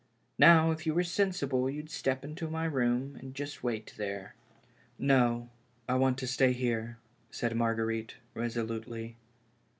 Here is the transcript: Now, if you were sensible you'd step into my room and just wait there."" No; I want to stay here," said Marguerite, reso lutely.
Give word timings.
Now, 0.39 0.71
if 0.71 0.87
you 0.87 0.95
were 0.95 1.03
sensible 1.03 1.69
you'd 1.69 1.91
step 1.91 2.23
into 2.25 2.49
my 2.49 2.65
room 2.65 3.15
and 3.19 3.35
just 3.35 3.61
wait 3.61 3.93
there."" 3.97 4.33
No; 5.13 5.51
I 5.87 5.93
want 5.93 6.17
to 6.17 6.25
stay 6.27 6.53
here," 6.53 6.97
said 7.29 7.55
Marguerite, 7.55 8.15
reso 8.35 8.67
lutely. 8.67 9.17